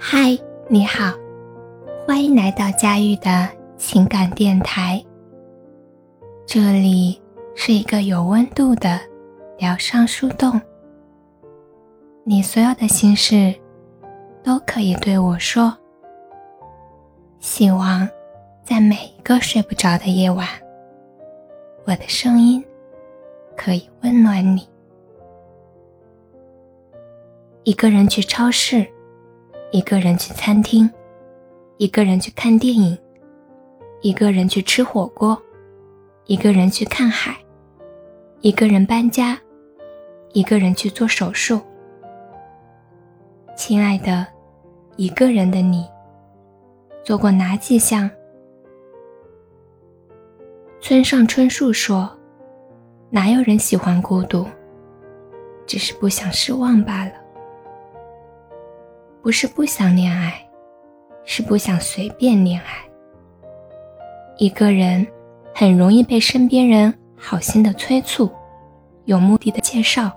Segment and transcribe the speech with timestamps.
[0.00, 0.38] 嗨，
[0.68, 1.12] 你好，
[2.06, 5.04] 欢迎来到佳玉的情感电台。
[6.46, 7.20] 这里
[7.56, 9.00] 是一个有温度的
[9.58, 10.58] 疗伤树洞，
[12.22, 13.52] 你所有的心事
[14.40, 15.76] 都可以对我说。
[17.40, 18.08] 希望
[18.62, 20.46] 在每一个睡不着的夜晚，
[21.84, 22.64] 我的声音
[23.56, 24.66] 可以温暖你。
[27.64, 28.86] 一个人去超市。
[29.70, 30.90] 一个人去餐厅，
[31.76, 32.96] 一个人去看电影，
[34.00, 35.40] 一个人去吃火锅，
[36.24, 37.36] 一个人去看海，
[38.40, 39.38] 一个人搬家，
[40.32, 41.60] 一个人去做手术。
[43.54, 44.26] 亲爱的，
[44.96, 45.86] 一个人的你，
[47.04, 48.10] 做过哪几项？
[50.80, 52.10] 村上春树说
[53.10, 54.46] ：“哪有人喜欢孤独？
[55.66, 57.12] 只是不想失望罢了。”
[59.28, 60.42] 不是不想恋爱，
[61.26, 62.66] 是不想随便恋爱。
[64.38, 65.06] 一个人
[65.54, 68.30] 很容易被身边人好心的催促，
[69.04, 70.10] 有目的的介绍。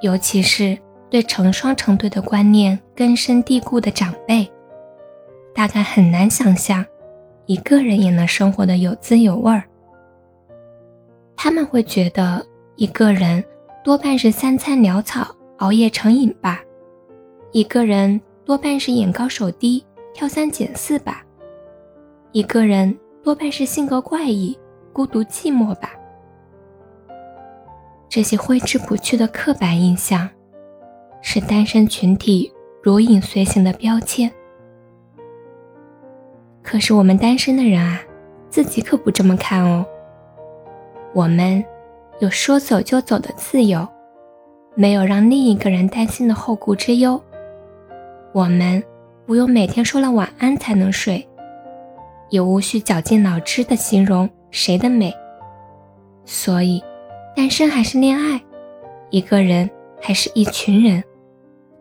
[0.00, 0.74] 尤其是
[1.10, 4.50] 对成双成对的观念根深蒂固的长辈，
[5.54, 6.82] 大概很难想象
[7.44, 9.62] 一个人也能生活的有滋有味儿。
[11.36, 12.42] 他们会觉得
[12.76, 13.44] 一个人
[13.84, 16.62] 多半是三餐潦草，熬夜成瘾吧。
[17.52, 19.84] 一个人多半是眼高手低、
[20.14, 21.14] 挑三拣四吧；
[22.30, 24.56] 一个人多半是性格怪异、
[24.92, 25.90] 孤独寂寞吧。
[28.08, 30.28] 这些挥之不去的刻板印象，
[31.22, 34.30] 是单身群体如影随形的标签。
[36.62, 38.00] 可是我们单身的人啊，
[38.48, 39.84] 自己可不这么看哦。
[41.12, 41.64] 我们
[42.20, 43.86] 有说走就走的自由，
[44.76, 47.20] 没有让另一个人担心的后顾之忧。
[48.32, 48.82] 我们
[49.26, 51.28] 不用每天说了晚安才能睡，
[52.28, 55.12] 也无需绞尽脑汁的形容谁的美。
[56.24, 56.80] 所以，
[57.34, 58.40] 单身还是恋爱，
[59.10, 59.68] 一个人
[60.00, 61.02] 还是一群人，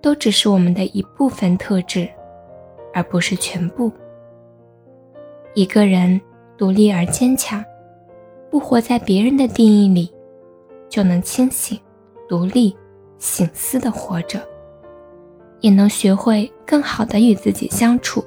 [0.00, 2.08] 都只是我们的一部分特质，
[2.94, 3.90] 而不是全部。
[5.54, 6.20] 一个人
[6.56, 7.64] 独立而坚强，
[8.52, 10.12] 不活在别人的定义里，
[10.88, 11.76] 就能清醒、
[12.28, 12.76] 独立、
[13.18, 14.40] 醒思的活着。
[15.60, 18.24] 也能学会更好的与自己相处，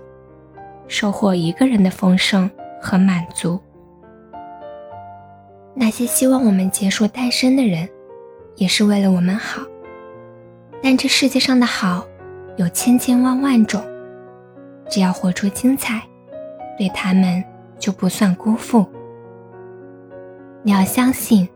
[0.87, 2.49] 收获一个人的丰盛
[2.81, 3.59] 和满足。
[5.75, 7.87] 那些希望我们结束单身的人，
[8.55, 9.61] 也是为了我们好。
[10.81, 12.05] 但这世界上的好
[12.57, 13.81] 有千千万万种，
[14.89, 16.01] 只要活出精彩，
[16.77, 17.43] 对他们
[17.77, 18.85] 就不算辜负。
[20.63, 21.47] 你要相信，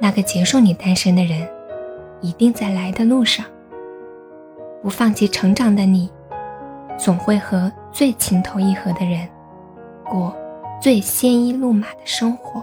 [0.00, 1.48] 那个结束你单身的人，
[2.20, 3.44] 一定在来的路上。
[4.82, 6.10] 不放弃成长的你，
[6.98, 9.28] 总会和最情投意合的人，
[10.08, 10.34] 过
[10.80, 12.62] 最鲜衣怒马的生活。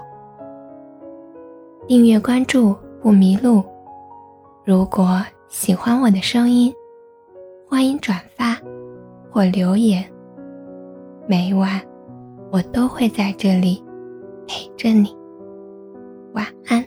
[1.88, 3.64] 订阅关注不迷路。
[4.64, 6.74] 如果喜欢我的声音，
[7.68, 8.58] 欢迎转发
[9.32, 10.04] 或留言。
[11.28, 11.82] 每晚
[12.52, 13.84] 我都会在这里
[14.48, 15.16] 陪着你。
[16.34, 16.85] 晚安。